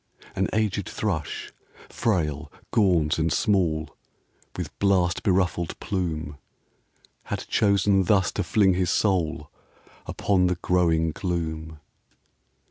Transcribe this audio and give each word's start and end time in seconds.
An 0.35 0.47
aged 0.51 0.89
thrush, 0.89 1.51
frail, 1.87 2.51
gaunt 2.71 3.19
and 3.19 3.31
small, 3.31 3.95
With 4.55 4.75
blast 4.79 5.21
beruffled 5.21 5.79
plume, 5.79 6.39
Had 7.25 7.45
chosen 7.47 8.05
thus 8.05 8.31
to 8.31 8.43
fling 8.43 8.73
his 8.73 8.89
soul 8.89 9.51
Upon 10.07 10.47
the 10.47 10.55
growing 10.55 11.11
gloom. 11.11 11.79